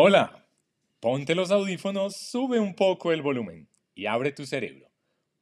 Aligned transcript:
Hola, 0.00 0.46
ponte 1.00 1.34
los 1.34 1.50
audífonos, 1.50 2.16
sube 2.16 2.60
un 2.60 2.76
poco 2.76 3.10
el 3.10 3.20
volumen 3.20 3.68
y 3.96 4.06
abre 4.06 4.30
tu 4.30 4.46
cerebro, 4.46 4.92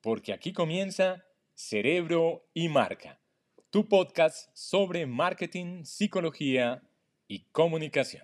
porque 0.01 0.33
aquí 0.33 0.55
comienza 0.55 1.27
Cerebro 1.53 2.49
y 2.55 2.71
Marca, 2.71 3.21
tu 3.69 3.87
podcast 3.87 4.49
sobre 4.55 5.05
marketing, 5.05 5.85
psicología 5.85 6.83
y 7.29 7.41
comunicación. 7.53 8.23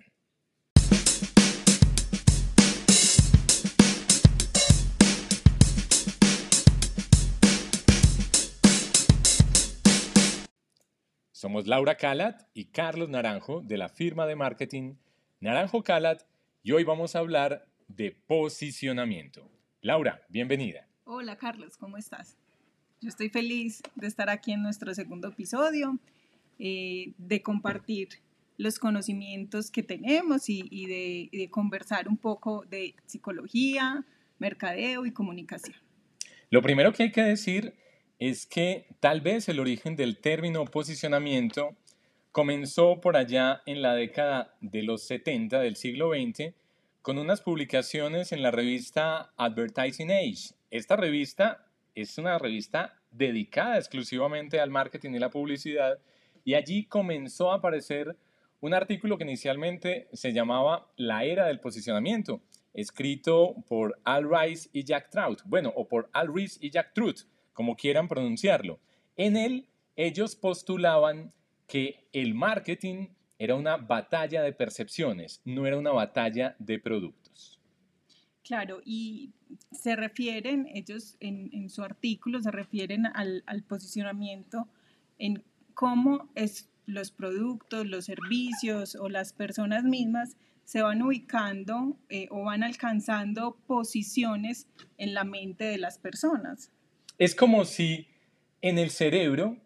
Somos 11.31 11.67
Laura 11.67 11.95
Calat 11.95 12.41
y 12.55 12.71
Carlos 12.71 13.09
Naranjo 13.09 13.61
de 13.61 13.77
la 13.77 13.89
firma 13.89 14.25
de 14.25 14.35
marketing 14.35 14.95
Naranjo 15.43 15.83
Calat 15.83 16.21
y 16.63 16.71
hoy 16.71 16.85
vamos 16.85 17.17
a 17.17 17.19
hablar 17.19 17.67
de 17.89 18.11
posicionamiento. 18.11 19.51
Laura, 19.81 20.25
bienvenida. 20.29 20.87
Hola 21.03 21.35
Carlos, 21.35 21.75
¿cómo 21.75 21.97
estás? 21.97 22.37
Yo 23.01 23.09
estoy 23.09 23.27
feliz 23.27 23.81
de 23.95 24.07
estar 24.07 24.29
aquí 24.29 24.53
en 24.53 24.61
nuestro 24.63 24.93
segundo 24.93 25.27
episodio, 25.27 25.99
eh, 26.59 27.11
de 27.17 27.41
compartir 27.41 28.07
los 28.55 28.79
conocimientos 28.79 29.69
que 29.69 29.83
tenemos 29.83 30.47
y, 30.47 30.85
de, 30.85 31.49
conversar 31.51 32.07
un 32.07 32.15
poco 32.15 32.63
de 32.69 32.95
psicología, 33.05 34.05
mercadeo 34.39 35.05
y 35.05 35.11
comunicación. 35.11 35.75
Lo 36.51 36.61
primero 36.61 36.93
que 36.93 37.03
hay 37.03 37.11
que 37.11 37.21
decir 37.21 37.73
es 38.17 38.45
que 38.45 38.87
tal 39.01 39.19
vez 39.19 39.49
el 39.49 39.59
origen 39.59 39.97
del 39.97 40.19
término 40.19 40.63
posicionamiento 40.63 41.75
comenzó 42.33 42.99
por 42.99 43.15
allá 43.15 43.61
en 43.67 43.83
la 43.83 43.93
década 43.93 44.55
de 44.59 44.81
los 44.81 45.03
70 45.03 45.59
del 45.59 45.75
siglo 45.75 46.09
XX 46.09 46.55
con 47.03 47.19
unas 47.19 47.41
publicaciones 47.41 48.31
en 48.31 48.41
la 48.41 48.49
revista 48.49 49.31
Advertising 49.37 50.09
Age. 50.09 50.55
Esta 50.71 50.95
revista 50.95 51.67
es 51.93 52.17
una 52.17 52.39
revista 52.39 52.99
dedicada 53.11 53.77
exclusivamente 53.77 54.59
al 54.59 54.71
marketing 54.71 55.11
y 55.11 55.19
la 55.19 55.29
publicidad 55.29 55.99
y 56.43 56.55
allí 56.55 56.85
comenzó 56.85 57.51
a 57.51 57.57
aparecer 57.57 58.17
un 58.61 58.73
artículo 58.73 59.19
que 59.19 59.25
inicialmente 59.25 60.07
se 60.11 60.33
llamaba 60.33 60.87
La 60.95 61.25
Era 61.25 61.45
del 61.45 61.59
Posicionamiento, 61.59 62.41
escrito 62.73 63.53
por 63.67 63.99
Al 64.05 64.27
Rice 64.27 64.71
y 64.73 64.83
Jack 64.85 65.11
Trout, 65.11 65.43
bueno, 65.45 65.71
o 65.75 65.87
por 65.87 66.09
Al 66.13 66.33
Rice 66.33 66.57
y 66.59 66.71
Jack 66.71 66.95
Trout, 66.95 67.27
como 67.53 67.75
quieran 67.75 68.07
pronunciarlo. 68.07 68.79
En 69.17 69.37
él 69.37 69.67
ellos 69.95 70.35
postulaban 70.35 71.31
que 71.73 72.07
el 72.13 72.35
marketing 72.35 73.07
era 73.39 73.55
una 73.55 73.77
batalla 73.77 74.43
de 74.43 74.53
percepciones, 74.53 75.41
no 75.43 75.65
era 75.65 75.75
una 75.75 75.89
batalla 75.89 76.55
de 76.59 76.77
productos. 76.77 77.59
Claro, 78.43 78.79
y 78.85 79.31
se 79.71 79.95
refieren, 79.95 80.67
ellos 80.71 81.17
en, 81.19 81.71
su 81.71 81.81
artículo 81.81 82.43
se 82.43 82.51
refieren 82.51 83.07
al, 83.07 83.63
posicionamiento 83.67 84.67
en 85.17 85.43
cómo 85.73 86.29
es, 86.35 86.69
los 86.85 87.09
productos, 87.09 87.87
los 87.87 88.05
servicios 88.05 88.93
o 88.93 89.09
las 89.09 89.33
personas 89.33 89.83
mismas 89.83 90.37
se 90.65 90.83
van 90.83 91.01
ubicando 91.01 91.97
eh, 92.09 92.27
o 92.29 92.43
van 92.43 92.61
alcanzando 92.61 93.57
posiciones 93.65 94.67
en 94.99 95.15
la 95.15 95.23
mente 95.23 95.63
de 95.63 95.79
las 95.79 95.97
personas. 95.97 96.71
Es 97.17 97.33
como 97.33 97.65
si 97.65 98.05
en 98.61 98.77
el 98.77 98.91
cerebro 98.91 99.57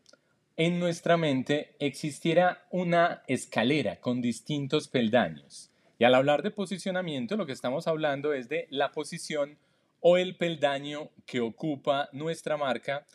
en 0.57 0.79
nuestra 0.79 1.17
mente 1.17 1.75
existiera 1.79 2.65
una 2.71 3.21
escalera 3.27 3.97
con 3.97 4.21
distintos 4.21 4.87
peldaños. 4.87 5.71
Y 5.99 6.03
al 6.03 6.15
hablar 6.15 6.41
de 6.41 6.49
posicionamiento, 6.49 7.37
lo 7.37 7.45
que 7.45 7.53
estamos 7.53 7.87
hablando 7.87 8.33
es 8.33 8.49
de 8.49 8.67
la 8.71 8.91
posición 8.91 9.59
o 9.99 10.17
el 10.17 10.35
peldaño 10.35 11.11
que 11.27 11.41
ocupa 11.41 12.09
nuestra 12.11 12.57
marca 12.57 13.05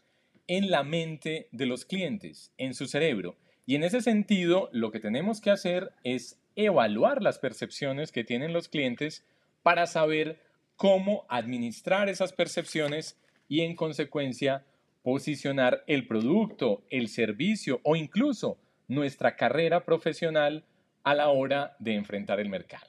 en 0.47 0.71
la 0.71 0.85
mente 0.85 1.49
de 1.51 1.67
los 1.67 1.85
clientes, 1.85 2.53
en 2.59 2.75
su 2.75 2.87
cerebro. 2.87 3.37
Y 3.67 3.75
en 3.75 3.83
ese 3.83 4.03
sentido, 4.03 4.69
lo 4.73 4.93
que 4.93 5.01
tenemos 5.01 5.41
que 5.41 5.51
hacer 5.51 5.93
es 6.05 6.41
evaluar 6.55 7.23
las 7.23 7.41
percepciones 7.41 8.13
que 8.13 8.25
tienen 8.25 8.53
los 8.53 8.69
clientes 8.69 9.25
para 9.65 9.89
saber 9.89 10.41
cómo 10.77 11.25
administrar 11.29 12.09
esas 12.09 12.33
percepciones 12.33 13.17
y 13.49 13.63
en 13.63 13.75
consecuencia 13.75 14.65
posicionar 15.03 15.83
el 15.87 16.07
producto, 16.07 16.85
el 16.91 17.09
servicio 17.09 17.81
o 17.83 17.97
incluso 17.97 18.59
nuestra 18.89 19.37
carrera 19.37 19.85
profesional 19.85 20.65
a 21.03 21.15
la 21.15 21.29
hora 21.29 21.77
de 21.79 21.95
enfrentar 21.95 22.41
el 22.41 22.49
mercado. 22.49 22.87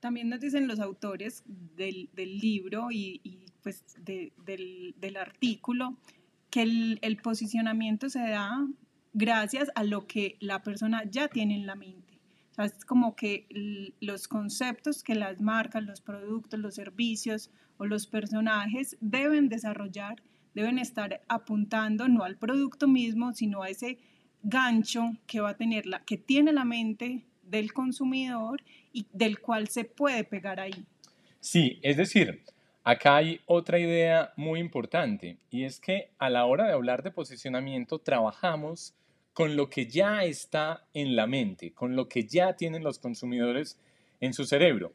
También 0.00 0.28
nos 0.28 0.40
dicen 0.40 0.68
los 0.68 0.80
autores 0.80 1.44
del, 1.46 2.10
libro 2.14 2.88
y, 2.90 3.46
pues 3.62 3.84
del, 4.04 5.16
artículo 5.16 5.96
que 6.50 6.62
el, 6.62 7.16
posicionamiento 7.22 8.08
se 8.08 8.20
da 8.20 8.66
gracias 9.12 9.70
a 9.74 9.84
lo 9.84 10.06
que 10.06 10.36
la 10.40 10.62
persona 10.62 11.04
ya 11.10 11.28
tiene 11.28 11.54
en 11.54 11.66
la 11.66 11.74
mente. 11.74 12.20
O 12.50 12.54
sea, 12.54 12.66
es 12.66 12.84
como 12.84 13.16
que 13.16 13.46
los 14.00 14.28
conceptos 14.28 15.02
que 15.02 15.14
las 15.14 15.40
marcas, 15.40 15.82
los 15.82 16.00
productos, 16.00 16.60
los 16.60 16.74
servicios 16.74 17.50
o 17.78 17.86
los 17.86 18.06
personajes 18.06 18.96
deben 19.00 19.48
desarrollar 19.48 20.22
deben 20.54 20.78
estar 20.78 21.20
apuntando 21.28 22.08
no 22.08 22.24
al 22.24 22.36
producto 22.36 22.88
mismo, 22.88 23.32
sino 23.32 23.62
a 23.62 23.68
ese 23.68 23.98
gancho 24.42 25.12
que 25.26 25.40
va 25.40 25.50
a 25.50 25.56
tener 25.56 25.86
la, 25.86 26.04
que 26.04 26.16
tiene 26.16 26.52
la 26.52 26.64
mente 26.64 27.22
del 27.42 27.72
consumidor 27.72 28.62
y 28.92 29.06
del 29.12 29.40
cual 29.40 29.68
se 29.68 29.84
puede 29.84 30.24
pegar 30.24 30.60
ahí. 30.60 30.84
Sí, 31.40 31.78
es 31.82 31.96
decir, 31.96 32.42
acá 32.84 33.16
hay 33.16 33.40
otra 33.46 33.78
idea 33.78 34.32
muy 34.36 34.60
importante 34.60 35.38
y 35.50 35.64
es 35.64 35.80
que 35.80 36.10
a 36.18 36.30
la 36.30 36.44
hora 36.44 36.66
de 36.66 36.72
hablar 36.72 37.02
de 37.02 37.10
posicionamiento 37.10 37.98
trabajamos 37.98 38.94
con 39.32 39.56
lo 39.56 39.68
que 39.68 39.86
ya 39.86 40.24
está 40.24 40.86
en 40.94 41.16
la 41.16 41.26
mente, 41.26 41.72
con 41.72 41.96
lo 41.96 42.08
que 42.08 42.24
ya 42.24 42.54
tienen 42.54 42.84
los 42.84 42.98
consumidores 42.98 43.78
en 44.20 44.32
su 44.32 44.44
cerebro. 44.44 44.92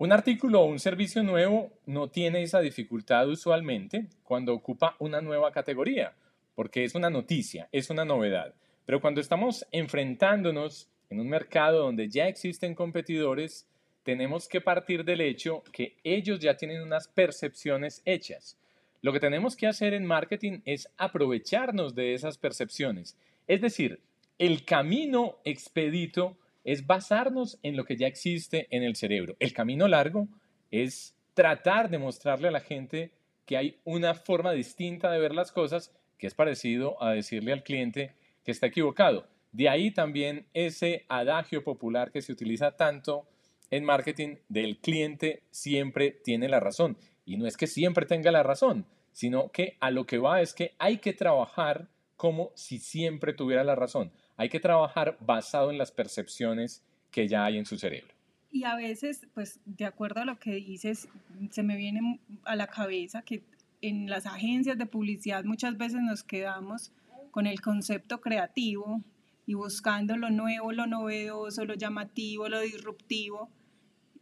Un 0.00 0.12
artículo 0.12 0.62
o 0.62 0.64
un 0.64 0.78
servicio 0.78 1.22
nuevo 1.22 1.74
no 1.84 2.08
tiene 2.08 2.42
esa 2.42 2.60
dificultad 2.60 3.28
usualmente 3.28 4.06
cuando 4.22 4.54
ocupa 4.54 4.96
una 4.98 5.20
nueva 5.20 5.52
categoría, 5.52 6.14
porque 6.54 6.84
es 6.84 6.94
una 6.94 7.10
noticia, 7.10 7.68
es 7.70 7.90
una 7.90 8.06
novedad. 8.06 8.54
Pero 8.86 9.02
cuando 9.02 9.20
estamos 9.20 9.66
enfrentándonos 9.72 10.88
en 11.10 11.20
un 11.20 11.28
mercado 11.28 11.80
donde 11.80 12.08
ya 12.08 12.28
existen 12.28 12.74
competidores, 12.74 13.68
tenemos 14.02 14.48
que 14.48 14.62
partir 14.62 15.04
del 15.04 15.20
hecho 15.20 15.62
que 15.70 15.98
ellos 16.02 16.40
ya 16.40 16.56
tienen 16.56 16.80
unas 16.80 17.06
percepciones 17.06 18.00
hechas. 18.06 18.56
Lo 19.02 19.12
que 19.12 19.20
tenemos 19.20 19.54
que 19.54 19.66
hacer 19.66 19.92
en 19.92 20.06
marketing 20.06 20.60
es 20.64 20.88
aprovecharnos 20.96 21.94
de 21.94 22.14
esas 22.14 22.38
percepciones. 22.38 23.18
Es 23.46 23.60
decir, 23.60 24.00
el 24.38 24.64
camino 24.64 25.36
expedito 25.44 26.38
es 26.64 26.86
basarnos 26.86 27.58
en 27.62 27.76
lo 27.76 27.84
que 27.84 27.96
ya 27.96 28.06
existe 28.06 28.66
en 28.70 28.82
el 28.82 28.96
cerebro. 28.96 29.36
El 29.38 29.52
camino 29.52 29.88
largo 29.88 30.28
es 30.70 31.16
tratar 31.34 31.90
de 31.90 31.98
mostrarle 31.98 32.48
a 32.48 32.52
la 32.52 32.60
gente 32.60 33.12
que 33.46 33.56
hay 33.56 33.80
una 33.84 34.14
forma 34.14 34.52
distinta 34.52 35.10
de 35.10 35.18
ver 35.18 35.34
las 35.34 35.52
cosas 35.52 35.92
que 36.18 36.26
es 36.26 36.34
parecido 36.34 37.02
a 37.02 37.12
decirle 37.12 37.52
al 37.52 37.62
cliente 37.62 38.14
que 38.44 38.52
está 38.52 38.66
equivocado. 38.66 39.26
De 39.52 39.68
ahí 39.68 39.90
también 39.90 40.46
ese 40.54 41.04
adagio 41.08 41.64
popular 41.64 42.12
que 42.12 42.22
se 42.22 42.32
utiliza 42.32 42.76
tanto 42.76 43.26
en 43.70 43.84
marketing 43.84 44.36
del 44.48 44.78
cliente 44.78 45.42
siempre 45.50 46.10
tiene 46.10 46.48
la 46.48 46.60
razón. 46.60 46.98
Y 47.24 47.36
no 47.36 47.46
es 47.46 47.56
que 47.56 47.66
siempre 47.66 48.06
tenga 48.06 48.30
la 48.30 48.42
razón, 48.42 48.86
sino 49.12 49.50
que 49.50 49.76
a 49.80 49.90
lo 49.90 50.06
que 50.06 50.18
va 50.18 50.40
es 50.40 50.54
que 50.54 50.74
hay 50.78 50.98
que 50.98 51.12
trabajar 51.12 51.88
como 52.16 52.52
si 52.54 52.78
siempre 52.78 53.32
tuviera 53.32 53.64
la 53.64 53.74
razón. 53.74 54.12
Hay 54.40 54.48
que 54.48 54.58
trabajar 54.58 55.18
basado 55.20 55.70
en 55.70 55.76
las 55.76 55.92
percepciones 55.92 56.82
que 57.10 57.28
ya 57.28 57.44
hay 57.44 57.58
en 57.58 57.66
su 57.66 57.76
cerebro. 57.76 58.14
Y 58.50 58.64
a 58.64 58.74
veces, 58.74 59.26
pues 59.34 59.60
de 59.66 59.84
acuerdo 59.84 60.22
a 60.22 60.24
lo 60.24 60.38
que 60.38 60.54
dices, 60.54 61.10
se 61.50 61.62
me 61.62 61.76
viene 61.76 62.20
a 62.46 62.56
la 62.56 62.66
cabeza 62.66 63.20
que 63.20 63.42
en 63.82 64.08
las 64.08 64.24
agencias 64.24 64.78
de 64.78 64.86
publicidad 64.86 65.44
muchas 65.44 65.76
veces 65.76 66.00
nos 66.00 66.22
quedamos 66.22 66.90
con 67.30 67.46
el 67.46 67.60
concepto 67.60 68.22
creativo 68.22 69.02
y 69.44 69.52
buscando 69.52 70.16
lo 70.16 70.30
nuevo, 70.30 70.72
lo 70.72 70.86
novedoso, 70.86 71.66
lo 71.66 71.74
llamativo, 71.74 72.48
lo 72.48 72.60
disruptivo 72.60 73.50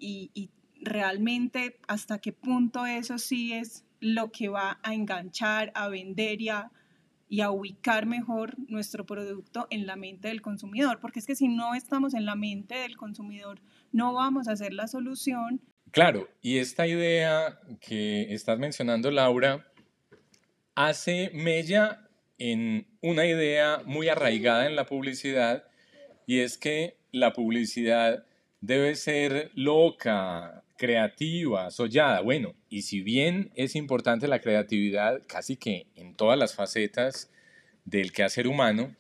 y, 0.01 0.51
realmente 0.81 1.79
hasta 1.87 2.19
qué 2.19 2.33
punto 2.33 2.87
eso 2.87 3.19
sí 3.19 3.53
es 3.53 3.85
lo 4.01 4.33
que 4.33 4.49
va 4.49 4.81
a 4.83 4.95
enganchar, 4.95 5.71
a 5.77 5.89
vender 5.89 6.41
y 6.41 6.49
a 6.49 6.73
y 7.29 7.41
a 7.43 7.51
ubicar 7.51 8.07
mejor 8.07 8.55
nuestro 8.69 9.05
producto 9.05 9.67
en 9.71 9.87
la 9.87 9.97
mente 9.97 10.29
del 10.29 10.43
consumidor, 10.43 10.99
porque 11.01 11.19
es 11.19 11.27
que 11.27 11.37
si 11.37 11.49
no 11.49 11.75
estamos 11.75 12.15
en 12.15 12.25
la 12.25 12.35
mente 12.35 12.75
del 12.77 12.97
consumidor, 12.97 13.61
no 13.93 14.15
vamos 14.15 14.49
a 14.49 14.53
hacer 14.53 14.73
la 14.73 14.89
solución. 14.89 15.61
Claro, 15.91 16.29
y 16.43 16.59
esta 16.59 16.87
idea 16.87 17.61
que 17.81 18.33
estás 18.35 18.59
mencionando, 18.59 19.11
Laura, 19.11 19.67
hace 20.75 21.31
mella 21.35 22.09
en 22.39 22.87
una 23.03 23.27
idea 23.27 23.83
muy 23.85 24.09
arraigada 24.09 24.67
en 24.67 24.77
la 24.77 24.87
publicidad, 24.87 25.65
y 26.27 26.41
es 26.41 26.59
que 26.59 26.99
la 27.11 27.33
publicidad 27.33 28.25
debe 28.61 28.95
ser 28.95 29.51
loca, 29.55 30.63
creativa, 30.79 31.71
sollada. 31.71 32.23
Bueno, 32.23 32.55
y 32.71 32.83
si 32.83 33.03
bien 33.03 33.51
es 33.55 33.77
importante 33.77 34.29
la 34.29 34.41
creatividad 34.41 35.21
casi 35.27 35.57
que 35.57 35.89
en 35.97 36.15
todas 36.15 36.39
las 36.39 36.55
facetas 36.55 37.31
del 37.85 38.13
quehacer 38.13 38.47
humano, 38.47 38.95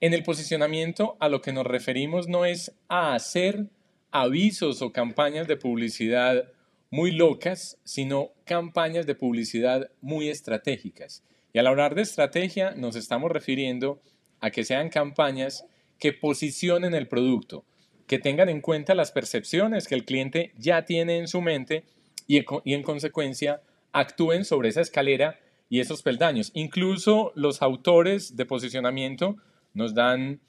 en 0.00 0.14
el 0.14 0.24
posicionamiento 0.24 1.16
a 1.20 1.28
lo 1.28 1.40
que 1.40 1.52
nos 1.52 1.66
referimos 1.66 2.28
no 2.28 2.44
es 2.44 2.72
a 2.88 3.14
hacer 3.14 3.66
avisos 4.10 4.80
o 4.80 4.92
campañas 4.92 5.46
de 5.46 5.56
publicidad 5.56 6.50
muy 6.90 7.10
locas, 7.12 7.78
sino 7.84 8.32
campañas 8.44 9.06
de 9.06 9.14
publicidad 9.14 9.90
muy 10.00 10.28
estratégicas. 10.28 11.22
Y 11.52 11.58
al 11.58 11.66
hablar 11.66 11.94
de 11.94 12.02
estrategia 12.02 12.72
nos 12.72 12.96
estamos 12.96 13.30
refiriendo 13.30 14.00
a 14.40 14.50
que 14.50 14.64
sean 14.64 14.88
campañas 14.88 15.66
que 15.98 16.12
posicionen 16.12 16.94
el 16.94 17.08
producto, 17.08 17.64
que 18.08 18.18
tengan 18.18 18.48
en 18.48 18.60
cuenta 18.60 18.94
las 18.94 19.12
percepciones 19.12 19.86
que 19.86 19.94
el 19.94 20.04
cliente 20.04 20.52
ya 20.56 20.84
tiene 20.84 21.18
en 21.18 21.28
su 21.28 21.40
mente 21.40 21.84
y, 22.26 22.44
en 22.64 22.82
consecuencia 22.82 23.60
actúen 23.92 24.44
sobre 24.44 24.70
esa 24.70 24.80
escalera 24.80 25.38
y 25.68 25.80
esos 25.80 26.02
peldaños. 26.02 26.50
Incluso 26.54 27.32
los 27.36 27.62
autores 27.62 28.36
de 28.36 28.46
posicionamiento 28.46 29.36
nos 29.74 29.94
dan 29.94 30.40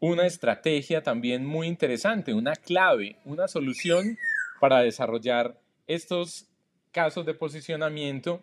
una 0.00 0.26
estrategia 0.26 1.02
también 1.02 1.46
muy 1.46 1.68
interesante, 1.68 2.34
una 2.34 2.54
clave, 2.54 3.16
una 3.24 3.48
solución 3.48 4.18
para 4.60 4.80
desarrollar 4.80 5.58
estos 5.86 6.48
casos 6.90 7.24
de 7.24 7.34
posicionamiento 7.34 8.42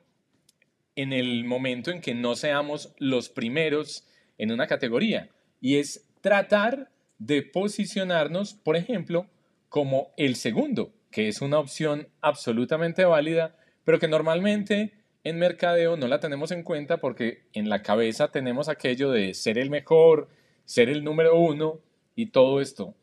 en 0.95 1.12
el 1.12 1.44
momento 1.44 1.92
en 1.92 2.01
que 2.01 2.13
no 2.13 2.36
seamos 2.36 2.94
los 2.98 3.30
primeros 3.30 4.06
en 4.38 4.51
una 4.51 4.68
categoría. 4.68 5.30
Y 5.59 5.77
es 5.77 6.06
tratar 6.21 6.89
de 7.18 7.42
posicionarnos, 7.42 8.54
por 8.54 8.75
ejemplo, 8.75 9.27
como 9.69 10.13
el 10.18 10.36
segundo, 10.36 10.94
que 11.12 11.27
es 11.27 11.42
una 11.42 11.60
opción 11.60 12.07
absolutamente 12.21 13.06
válida, 13.06 13.56
pero 13.83 14.00
que 14.00 14.07
normalmente 14.07 14.94
en 15.24 15.39
mercadeo 15.39 15.95
no 15.95 16.07
la 16.07 16.19
tenemos 16.19 16.51
en 16.51 16.63
cuenta 16.63 16.98
porque 16.98 17.48
en 17.54 17.69
la 17.69 17.81
cabeza 17.81 18.30
tenemos 18.30 18.68
aquello 18.68 19.12
de 19.12 19.33
ser 19.33 19.57
el 19.57 19.69
mejor, 19.69 20.27
ser 20.65 20.89
el 20.89 21.04
número 21.04 21.38
uno 21.38 21.80
y 22.15 22.27
todo 22.27 22.62
esto. 22.62 22.95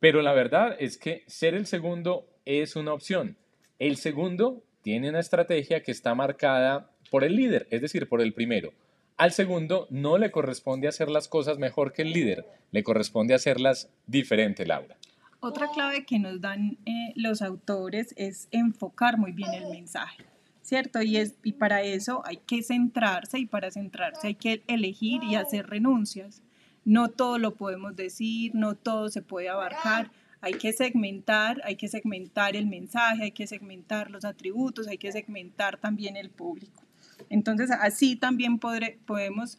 Pero 0.00 0.22
la 0.22 0.32
verdad 0.32 0.76
es 0.78 0.98
que 0.98 1.24
ser 1.26 1.54
el 1.54 1.66
segundo 1.66 2.28
es 2.44 2.76
una 2.76 2.92
opción. 2.92 3.36
El 3.78 3.96
segundo 3.96 4.64
tiene 4.82 5.08
una 5.08 5.20
estrategia 5.20 5.82
que 5.82 5.92
está 5.92 6.14
marcada 6.14 6.90
por 7.10 7.24
el 7.24 7.36
líder, 7.36 7.66
es 7.70 7.80
decir, 7.80 8.08
por 8.08 8.20
el 8.20 8.32
primero. 8.32 8.72
Al 9.18 9.32
segundo 9.32 9.86
no 9.90 10.16
le 10.16 10.30
corresponde 10.30 10.88
hacer 10.88 11.10
las 11.10 11.28
cosas 11.28 11.58
mejor 11.58 11.92
que 11.92 12.02
el 12.02 12.12
líder, 12.12 12.46
le 12.70 12.82
corresponde 12.82 13.34
hacerlas 13.34 13.90
diferente, 14.06 14.64
Laura. 14.64 14.96
Otra 15.40 15.68
clave 15.74 16.06
que 16.06 16.18
nos 16.18 16.40
dan 16.40 16.78
eh, 16.86 17.12
los 17.14 17.42
autores 17.42 18.14
es 18.16 18.48
enfocar 18.50 19.18
muy 19.18 19.32
bien 19.32 19.52
el 19.52 19.68
mensaje. 19.68 20.24
¿cierto? 20.68 21.00
Y, 21.00 21.16
es, 21.16 21.34
y 21.42 21.52
para 21.52 21.80
eso 21.80 22.22
hay 22.26 22.36
que 22.36 22.62
centrarse 22.62 23.38
y 23.38 23.46
para 23.46 23.70
centrarse 23.70 24.26
hay 24.26 24.34
que 24.34 24.62
elegir 24.66 25.24
y 25.24 25.34
hacer 25.34 25.66
renuncias. 25.66 26.42
No 26.84 27.08
todo 27.08 27.38
lo 27.38 27.54
podemos 27.54 27.96
decir, 27.96 28.54
no 28.54 28.74
todo 28.74 29.08
se 29.08 29.22
puede 29.22 29.48
abarcar. 29.48 30.10
Hay 30.42 30.54
que 30.54 30.74
segmentar, 30.74 31.62
hay 31.64 31.76
que 31.76 31.88
segmentar 31.88 32.54
el 32.54 32.66
mensaje, 32.66 33.24
hay 33.24 33.32
que 33.32 33.46
segmentar 33.46 34.10
los 34.10 34.26
atributos, 34.26 34.88
hay 34.88 34.98
que 34.98 35.10
segmentar 35.10 35.78
también 35.78 36.18
el 36.18 36.28
público. 36.28 36.82
Entonces, 37.30 37.70
así 37.70 38.16
también 38.16 38.58
podemos 38.58 39.58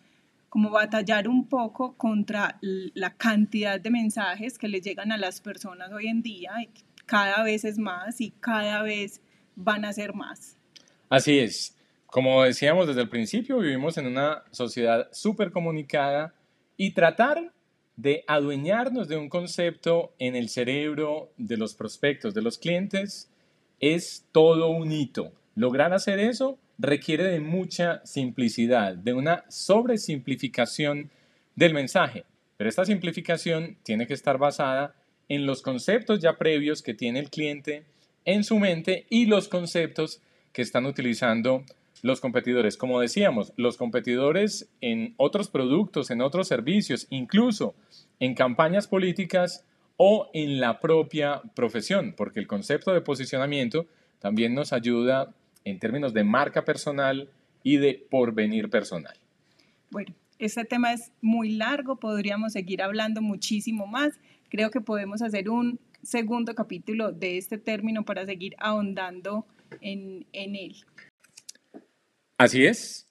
como 0.50 0.71
batallar 0.71 1.27
un 1.27 1.48
poco 1.48 1.95
contra 1.95 2.57
la 2.62 3.13
cantidad 3.13 3.80
de 3.80 3.92
mensajes 3.92 4.57
que 4.57 4.68
le 4.68 4.81
llegan 4.81 5.12
a 5.12 5.18
las 5.18 5.42
personas 5.42 5.92
hoy 5.92 6.07
en 6.07 6.21
día. 6.21 6.51
Cada 7.06 7.44
vez 7.44 7.63
es 7.66 7.77
más 7.77 8.19
y 8.19 8.31
cada 8.39 8.81
vez 8.81 9.21
van 9.56 9.86
a 9.86 9.94
ser 9.94 10.13
más. 10.13 10.57
Así 11.10 11.39
es. 11.39 11.75
Como 12.07 12.44
decíamos 12.44 12.88
desde 12.88 13.01
el 13.01 13.10
principio, 13.10 13.60
vivimos 13.60 13.98
en 14.00 14.07
una 14.07 14.44
sociedad 14.50 15.07
súper 15.12 15.51
comunicada 15.51 16.33
y 16.75 16.92
tratar 16.92 17.54
de 17.95 18.24
adueñarnos 18.27 19.07
de 19.07 19.18
un 19.18 19.30
concepto 19.30 20.15
en 20.18 20.36
el 20.36 20.50
cerebro 20.50 21.31
de 21.38 21.57
los 21.57 21.75
prospectos, 21.75 22.33
de 22.33 22.42
los 22.42 22.57
clientes, 22.57 23.30
es 23.80 24.25
todo 24.31 24.69
un 24.69 24.92
hito. 24.92 25.33
Lograr 25.56 25.94
hacer 25.94 26.19
eso 26.19 26.57
requiere 26.79 27.25
de 27.25 27.41
mucha 27.41 28.01
simplicidad, 28.05 28.95
de 28.95 29.13
una 29.13 29.43
sobresimplificación 29.49 31.11
del 31.55 31.73
mensaje. 31.73 32.25
Pero 32.57 32.69
esta 32.69 32.85
simplificación 32.85 33.77
tiene 33.83 34.07
que 34.07 34.13
estar 34.13 34.37
basada 34.37 34.95
en 35.27 35.45
los 35.45 35.61
conceptos 35.61 36.19
ya 36.19 36.37
previos 36.37 36.81
que 36.81 36.93
tiene 36.93 37.19
el 37.19 37.29
cliente 37.29 37.83
en 38.25 38.43
su 38.43 38.57
mente 38.59 39.05
y 39.09 39.25
los 39.25 39.47
conceptos 39.47 40.21
que 40.53 40.61
están 40.61 40.85
utilizando 40.85 41.63
los 42.01 42.21
competidores. 42.21 42.77
Como 42.77 42.99
decíamos, 43.01 43.53
los 43.57 43.77
competidores 43.77 44.69
en 44.81 45.13
otros 45.17 45.49
productos, 45.49 46.09
en 46.11 46.21
otros 46.21 46.47
servicios, 46.47 47.07
incluso 47.09 47.75
en 48.19 48.35
campañas 48.35 48.87
políticas 48.87 49.65
o 49.97 50.29
en 50.33 50.61
la 50.61 50.79
propia 50.79 51.41
profesión, 51.55 52.13
porque 52.15 52.39
el 52.39 52.47
concepto 52.47 52.93
de 52.93 53.01
posicionamiento 53.01 53.85
también 54.19 54.53
nos 54.53 54.71
ayuda 54.71 55.33
en 55.63 55.79
términos 55.79 56.13
de 56.13 56.23
marca 56.23 56.65
personal 56.65 57.29
y 57.63 57.77
de 57.77 58.06
porvenir 58.09 58.69
personal. 58.69 59.17
Bueno, 59.89 60.13
este 60.39 60.63
tema 60.65 60.94
es 60.94 61.11
muy 61.21 61.51
largo, 61.51 61.97
podríamos 61.97 62.53
seguir 62.53 62.81
hablando 62.81 63.21
muchísimo 63.21 63.88
más. 63.88 64.13
Creo 64.50 64.71
que 64.71 64.81
podemos 64.81 65.21
hacer 65.21 65.50
un 65.50 65.79
segundo 66.01 66.56
capítulo 66.56 67.11
de 67.11 67.38
este 67.38 67.57
término 67.57 68.06
para 68.06 68.25
seguir 68.25 68.56
ahondando 68.59 69.45
en, 69.81 70.25
él. 70.33 70.75
Así 72.38 72.65
es. 72.65 73.07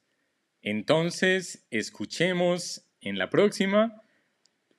Entonces, 0.62 1.66
escuchemos 1.70 2.84
en 3.00 3.18
la 3.18 3.30
próxima 3.30 4.02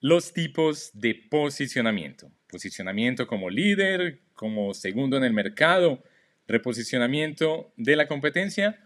los 0.01 0.33
tipos 0.33 0.91
de 0.93 1.15
posicionamiento. 1.15 2.31
Posicionamiento 2.49 3.27
como 3.27 3.49
líder, 3.49 4.21
como 4.33 4.73
segundo 4.73 5.17
en 5.17 5.23
el 5.23 5.33
mercado, 5.33 6.01
reposicionamiento 6.49 7.71
de 7.77 7.95
la 7.95 8.07
competencia 8.07 8.83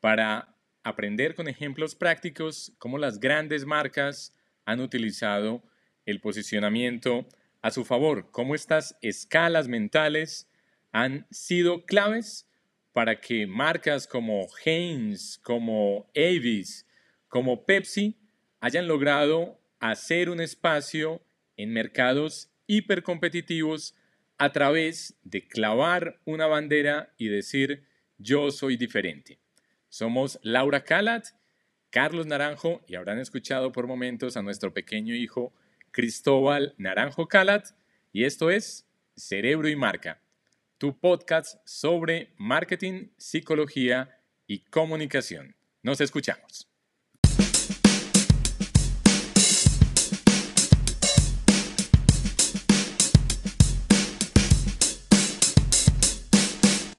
para 0.00 0.54
aprender 0.82 1.34
con 1.34 1.48
ejemplos 1.48 1.94
prácticos 1.94 2.72
cómo 2.78 2.98
las 2.98 3.20
grandes 3.20 3.64
marcas 3.64 4.34
han 4.64 4.80
utilizado 4.80 5.62
el 6.04 6.20
posicionamiento 6.20 7.26
a 7.62 7.70
su 7.70 7.84
favor, 7.84 8.30
cómo 8.32 8.54
estas 8.54 8.98
escalas 9.02 9.68
mentales 9.68 10.48
han 10.90 11.26
sido 11.30 11.84
claves 11.86 12.48
para 12.92 13.20
que 13.20 13.46
marcas 13.46 14.06
como 14.08 14.48
Heinz, 14.64 15.38
como 15.38 16.10
Avis, 16.16 16.86
como 17.28 17.64
Pepsi 17.64 18.16
hayan 18.60 18.88
logrado 18.88 19.60
hacer 19.78 20.28
un 20.28 20.40
espacio 20.40 21.22
en 21.56 21.72
mercados 21.72 22.50
hipercompetitivos 22.66 23.94
a 24.38 24.52
través 24.52 25.18
de 25.22 25.46
clavar 25.46 26.20
una 26.24 26.46
bandera 26.46 27.12
y 27.16 27.28
decir 27.28 27.84
yo 28.18 28.50
soy 28.50 28.76
diferente. 28.76 29.38
Somos 29.88 30.38
Laura 30.42 30.84
Calat, 30.84 31.28
Carlos 31.90 32.26
Naranjo 32.26 32.82
y 32.86 32.96
habrán 32.96 33.18
escuchado 33.18 33.72
por 33.72 33.86
momentos 33.86 34.36
a 34.36 34.42
nuestro 34.42 34.72
pequeño 34.74 35.14
hijo 35.14 35.54
Cristóbal 35.90 36.74
Naranjo 36.76 37.28
Calat 37.28 37.68
y 38.12 38.24
esto 38.24 38.50
es 38.50 38.86
Cerebro 39.16 39.68
y 39.68 39.76
Marca 39.76 40.20
tu 40.78 40.98
podcast 40.98 41.58
sobre 41.64 42.34
marketing, 42.36 43.08
psicología 43.16 44.20
y 44.46 44.60
comunicación. 44.60 45.56
Nos 45.82 46.00
escuchamos. 46.00 46.68